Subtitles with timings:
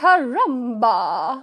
[0.00, 1.42] caramba!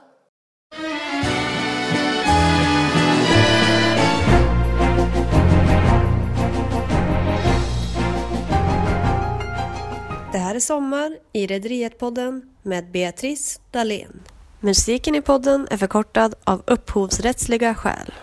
[10.31, 14.21] Det här är Sommar i Rederiet-podden med Beatrice Dahlén.
[14.59, 18.13] Musiken i podden är förkortad av upphovsrättsliga skäl.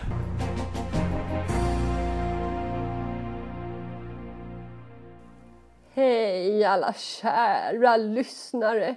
[5.93, 8.95] Hej alla kära lyssnare!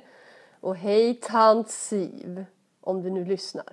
[0.65, 2.45] Och hej tant Siv,
[2.81, 3.65] om du nu lyssnar.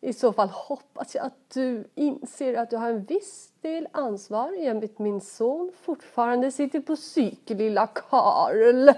[0.00, 4.62] I så fall hoppas jag att du inser att du har en viss del ansvar
[4.62, 8.90] i att min son fortfarande sitter på psyk lilla Karl.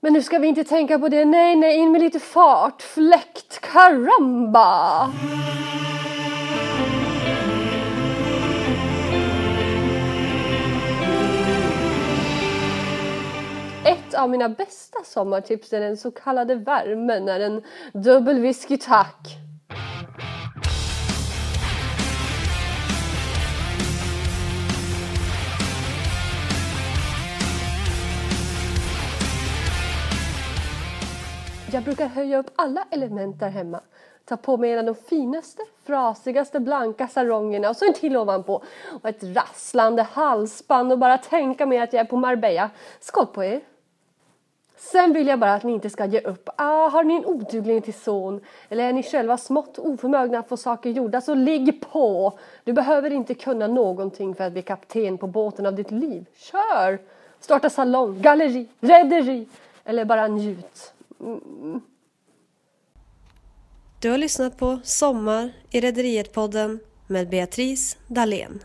[0.00, 1.24] Men nu ska vi inte tänka på det.
[1.24, 2.82] Nej, nej, in med lite fart.
[2.82, 5.12] Fläkt, karamba!
[13.86, 19.36] Ett av mina bästa sommartips är den så kallade värmen, när en dubbel whisky tack.
[31.72, 33.80] Jag brukar höja upp alla element där hemma.
[34.24, 38.62] Ta på mig en av de finaste, frasigaste, blanka sarongerna och så en till ovanpå.
[39.02, 42.70] Och ett rasslande halsband och bara tänka mig att jag är på Marbella.
[43.00, 43.75] Skål på er!
[44.76, 46.48] Sen vill jag bara att ni inte ska ge upp.
[46.56, 50.56] Ah, har ni en oduglig till son eller är ni själva smått oförmögna att få
[50.56, 52.38] saker gjorda så ligg på!
[52.64, 56.26] Du behöver inte kunna någonting för att bli kapten på båten av ditt liv.
[56.36, 56.98] Kör!
[57.40, 59.48] Starta salong, galleri, rederi
[59.84, 60.92] eller bara njut.
[61.20, 61.80] Mm.
[64.00, 68.60] Du har lyssnat på Sommar i Rederiet-podden med Beatrice Dahlén.